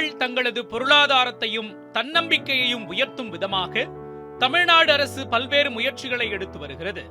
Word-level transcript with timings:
தங்களது 0.00 0.60
பொருளாதாரத்தையும் 0.72 1.70
தன்னம்பிக்கையையும் 1.92 2.86
உயர்த்தும் 2.86 3.30
விதமாக 3.30 3.84
தமிழ்நாடு 4.38 4.92
அரசு 4.92 5.28
பல்வேறு 5.28 5.70
முயற்சிகளை 5.70 6.30
எடுத்து 6.30 6.58
வருகிறது. 6.58 7.02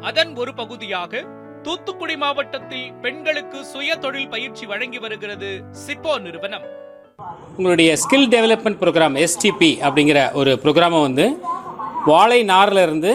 அதன் 0.00 0.36
ஒரு 0.36 0.54
பகுதியாக 0.54 1.22
தூத்துக்குடி 1.62 2.16
மாவட்டத்தில் 2.16 2.92
பெண்களுக்கு 3.02 3.64
சுய 3.64 3.96
தொழில் 3.96 4.28
பயிற்சி 4.28 4.66
வழங்கி 4.66 4.98
வருகிறது 4.98 5.50
சிப்போ 5.86 6.20
நிறுவனம். 6.20 6.64
உங்களுடைய 7.56 7.96
ஸ்கில் 7.96 8.28
டெவலப்மெண்ட் 8.28 8.80
ப்ரோக்ராம் 8.82 9.18
எஸ்டிபி 9.24 9.70
அப்படிங்கிற 9.82 10.32
ஒரு 10.32 10.52
ப்ரோக்ராமை 10.64 11.00
வந்து 11.02 11.26
வாழை 12.06 12.42
நாரிலிருந்து 12.42 13.12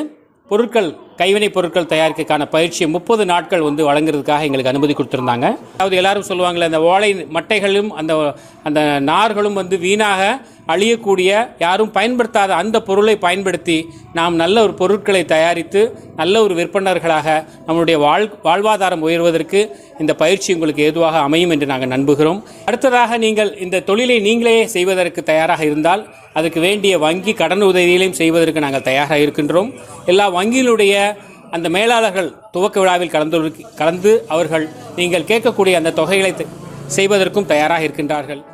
பொருட்கள் 0.49 1.06
கைவினைப் 1.17 1.53
பொருட்கள் 1.53 1.91
தயாரிக்கிறதுக்கான 1.93 2.45
பயிற்சியை 2.45 2.91
முப்பது 2.91 3.25
நாட்கள் 3.25 3.61
வந்து 3.61 3.91
வழங்குறதுக்காக 3.91 4.47
எங்களுக்கு 4.47 4.73
அனுமதி 4.73 4.93
கொடுத்துருந்தாங்க. 4.93 5.57
அதாவது 5.73 5.95
எல்லாரும் 5.95 6.27
சொல்லுவாங்களே 6.27 6.69
அந்த 6.71 6.81
ஓலை 6.81 7.15
மட்டைகளும் 7.33 7.87
அந்த 7.87 8.35
அந்த 8.63 8.81
நார்களும் 8.99 9.53
வந்து 9.53 9.79
வீணாக 9.79 10.39
அழியக்கூடிய 10.67 11.49
யாரும் 11.59 11.91
பயன்படுத்தாத 11.91 12.55
அந்த 12.55 12.81
பொருளை 12.81 13.15
பயன்படுத்தி 13.15 13.89
நாம் 14.13 14.35
நல்ல 14.35 14.61
ஒரு 14.61 14.73
பொருட்களை 14.73 15.25
தயாரித்து 15.25 15.93
நல்ல 16.15 16.41
ஒரு 16.41 16.55
விற்பனர்களாக 16.55 17.45
நம்மளுடைய 17.67 17.97
வாழ் 17.97 18.29
வாழ்வாதாரம் 18.43 18.99
உயர்வதற்கு 18.99 19.69
இந்த 19.99 20.15
பயிற்சி 20.15 20.53
உங்களுக்கு 20.53 20.83
ஏதுவாக 20.83 21.17
அமையும் 21.17 21.49
என்று 21.49 21.65
நாங்கள் 21.65 21.99
நம்புகிறோம். 21.99 22.43
அடுத்ததாக 22.65 23.17
நீங்கள் 23.17 23.57
இந்த 23.59 23.79
தொழிலை 23.79 24.19
நீங்களே 24.19 24.67
செய்வதற்கு 24.67 25.23
தயாராக 25.23 25.65
இருந்தால் 25.65 26.07
அதுக்கு 26.33 26.59
வேண்டிய 26.59 26.99
வங்கி 26.99 27.33
கடன் 27.33 27.61
உதவிகளையும் 27.61 28.13
செய்வதற்கு 28.13 28.59
நாங்கள் 28.59 28.81
தயாராக 28.81 29.17
இருக்கின்றோம். 29.17 29.73
எல்லா 30.05 30.25
வங்கியிலுடைய 30.35 31.06
அந்த 31.51 31.69
மேலாளர்கள் 31.69 32.33
துவக்க 32.51 32.79
விழாவில் 32.79 33.09
கலந்து 33.09 33.51
கலந்து 33.75 34.25
அவர்கள் 34.27 34.69
நீங்கள் 34.95 35.21
கேட்கக்கூடிய 35.21 35.75
அந்த 35.75 35.91
தொகைகளை 35.91 36.47
செய்வதற்கும் 36.85 37.45
தயாராக 37.45 37.83
இருக்கின்றார்கள். 37.83 38.45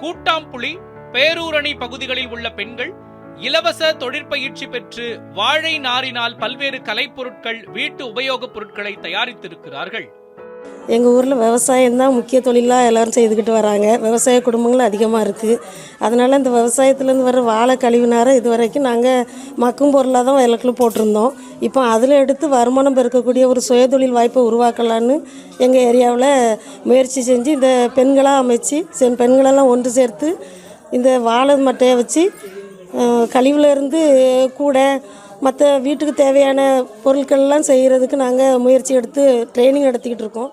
கூட்டாம்புலி 0.00 0.78
பேரூரணி 1.12 1.78
பகுதிகளில் 1.78 2.28
உள்ள 2.28 2.50
பெண்கள் 2.50 2.92
இலவச 3.36 3.92
தொழிற்பயிற்சி 3.92 4.66
பெற்று 4.66 5.20
வாழை 5.34 5.78
நாரினால் 5.78 6.36
பல்வேறு 6.36 6.78
கலைப்பொருட்கள் 6.78 7.70
வீட்டு 7.70 8.06
உபயோகப் 8.06 8.54
பொருட்களை 8.54 8.98
தயாரித்திருக்கிறார்கள். 9.00 10.08
எங்கள் 10.88 11.12
ஊரில் 11.12 11.34
விவசாயம் 11.38 11.96
தான் 11.96 12.14
முக்கிய 12.14 12.38
தொழிலாக 12.40 12.86
எல்லோரும் 12.86 13.14
செய்துக்கிட்டு 13.14 13.52
வராங்க. 13.52 13.86
விவசாய 13.98 14.40
குடும்பங்கள் 14.40 14.86
அதிகமாக 14.86 15.24
இருக்குது 15.26 15.54
அதனால் 15.98 16.36
இந்த 16.36 16.50
விவசாயத்துலேருந்து 16.50 17.22
வர 17.22 17.40
வாழை 17.46 17.76
கழிவுனார 17.76 18.34
இது 18.34 18.48
வரைக்கும் 18.48 18.82
நாங்கள் 18.82 19.26
மக்கும் 19.56 19.90
பொருளாக 19.90 20.24
தான் 20.24 20.38
வயலுக்குள்ள 20.38 20.74
போட்டிருந்தோம். 20.76 21.32
இப்போ 21.60 21.80
அதில் 21.86 22.20
எடுத்து 22.20 22.48
வருமானம் 22.48 22.96
பெருக்கக்கூடிய 22.96 23.46
ஒரு 23.46 23.60
சுயதொழில் 23.68 24.10
வாய்ப்பை 24.10 24.42
உருவாக்கலான்னு 24.42 25.16
எங்கள் 25.58 25.84
ஏரியாவில் 25.84 26.28
முயற்சி 26.84 27.22
செஞ்சு 27.22 27.50
இந்த 27.50 27.70
பெண்களாக 27.94 28.42
அமைச்சு 28.42 28.78
செ- 28.98 29.16
பெண்களெல்லாம் 29.16 29.66
ஒன்று 29.66 29.90
சேர்த்து 29.90 30.30
இந்த 30.90 31.18
வாழை 31.20 31.56
மட்டையை 31.62 31.96
வச்சு 31.96 32.24
கழிவுலேருந்து 33.32 34.00
கூட 34.56 34.58
கூடை 34.58 34.86
மற்ற 35.44 35.68
வீட்டுக்கு 35.84 36.14
தேவையான 36.14 36.60
பொருட்கள்லாம் 37.04 37.68
செய்கிறதுக்கு 37.68 38.16
நாங்கள் 38.22 38.58
முயற்சி 38.64 38.92
எடுத்து 38.94 39.22
ட்ரைனிங் 39.54 39.86
எடுத்துக்கிட்டு 39.90 40.24
இருக்கோம். 40.24 40.50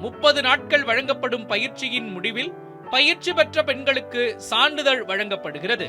முப்பது 0.00 0.42
நாட்கள் 0.42 0.84
வழங்கப்படும் 0.84 1.46
பயிற்சியின் 1.46 2.10
முடிவில் 2.10 2.52
பயிற்சி 2.90 3.32
பெற்ற 3.32 3.62
பெண்களுக்கு 3.62 4.22
சான்றிதழ் 4.50 5.04
வழங்கப்படுகிறது. 5.04 5.86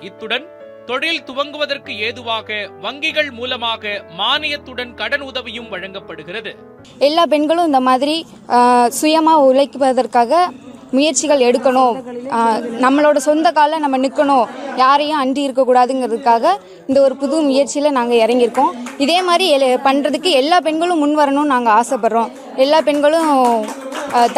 இத்துடன் 0.00 0.46
தொழில் 0.90 1.26
துவங்குவதற்கு 1.28 1.92
ஏதுவாக 2.06 2.54
வங்கிகள் 2.84 3.28
மூலமாக 3.38 3.90
மானியத்துடன் 4.20 4.92
கடன் 5.00 5.24
உதவியும் 5.30 5.68
வழங்கப்படுகிறது. 5.74 6.52
எல்லா 7.08 7.24
பெண்களும் 7.34 7.68
இந்த 7.70 7.80
மாதிரி 7.88 8.16
சுயமாக 8.98 9.44
உழைப்பதற்காக 9.48 10.40
முயற்சிகள் 10.96 11.44
எடுக்கணும். 11.48 11.96
நம்மளோட 12.84 13.18
சொந்த 13.28 13.48
காலில் 13.58 13.84
நம்ம 13.84 13.98
நிற்கணும் 14.04 14.48
யாரையும் 14.82 15.20
அண்டி 15.22 15.42
இருக்கக்கூடாதுங்கிறதுக்காக 15.46 16.54
இந்த 16.88 16.98
ஒரு 17.06 17.16
புது 17.22 17.36
முயற்சியில் 17.48 17.96
நாங்கள் 17.98 18.22
இறங்கியிருக்கோம். 18.24 18.72
இதே 19.04 19.18
மாதிரி 19.28 19.46
எல் 19.56 19.68
பண்ணுறதுக்கு 19.88 20.32
எல்லா 20.42 20.58
பெண்களும் 20.68 21.02
முன் 21.04 21.18
வரணும்னு 21.20 21.54
நாங்கள் 21.54 21.76
ஆசைப்பட்றோம். 21.80 22.32
எல்லா 22.64 22.80
பெண்களும் 22.88 23.30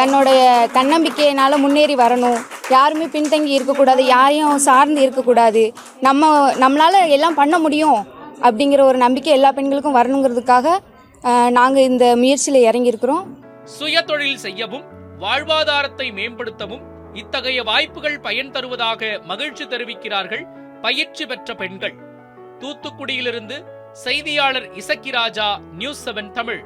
தன்னுடைய 0.01 0.43
தன்னம்பிக்கையினால் 0.79 1.63
முன்னேறி 1.65 1.97
வரணும். 2.05 2.41
யாருமே 2.77 3.07
பின்தங்கி 3.15 3.53
இருக்கக்கூடாது 3.57 4.03
யாரையும் 4.15 4.63
சார்ந்து 4.67 5.01
இருக்கக்கூடாது. 5.05 5.63
நம்ம 6.07 6.31
நம்மளால் 6.63 6.99
எல்லாம் 7.17 7.39
பண்ண 7.41 7.57
முடியும் 7.65 8.01
அப்படிங்கிற 8.47 8.81
ஒரு 8.91 8.99
நம்பிக்கை 9.05 9.33
எல்லா 9.39 9.51
பெண்களுக்கும் 9.59 9.99
வரணுங்கிறதுக்காக 9.99 10.77
நாங்கள் 11.59 11.89
இந்த 11.91 12.07
முயற்சியில் 12.23 12.67
இறங்கியிருக்கிறோம். 12.69 13.27
சுய 13.77 13.97
தொழில் 14.11 14.41
செய்யவும் 14.47 14.87
வாழ்வாதாரத்தை 15.25 16.07
மேம்படுத்தவும் 16.19 16.87
இத்தகைய 17.21 17.61
வாய்ப்புகள் 17.71 18.19
பயன் 18.27 18.53
தருவதாக 18.57 19.11
மகிழ்ச்சி 19.31 19.65
தெரிவிக்கிறார்கள் 19.73 20.45
பயிற்சி 20.87 21.25
பெற்ற 21.31 21.55
பெண்கள். 21.63 21.97
தூத்துக்குடியிலிருந்து 22.61 23.57
செய்தியாளர் 24.05 24.69
இசக்கிராஜா 24.81 25.49
நியூஸ் 25.81 26.03
செவன் 26.07 26.31
தமிழ். 26.39 26.63